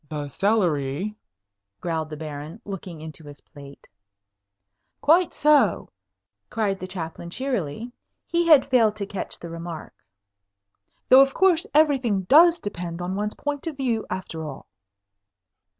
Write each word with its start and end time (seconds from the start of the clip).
"The 0.09 0.29
celery," 0.29 1.13
growled 1.79 2.09
the 2.09 2.17
Baron, 2.17 2.59
looking 2.65 3.01
into 3.01 3.23
his 3.27 3.41
plate. 3.41 3.87
"Quite 4.99 5.31
so," 5.31 5.91
cried 6.49 6.79
the 6.79 6.87
Chaplain, 6.87 7.29
cheerily. 7.29 7.91
He 8.25 8.47
had 8.47 8.71
failed 8.71 8.95
to 8.95 9.05
catch 9.05 9.37
the 9.37 9.51
remark. 9.51 9.93
"Though 11.09 11.21
of 11.21 11.35
course 11.35 11.67
everything 11.75 12.23
does 12.23 12.59
depend 12.59 12.99
on 12.99 13.13
one's 13.15 13.35
point 13.35 13.67
of 13.67 13.77
view, 13.77 14.07
after 14.09 14.43
all." 14.43 14.65